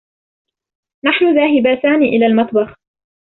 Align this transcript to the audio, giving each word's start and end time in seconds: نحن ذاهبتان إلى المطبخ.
نحن 1.05 1.25
ذاهبتان 1.35 2.01
إلى 2.03 2.25
المطبخ. 2.25 2.75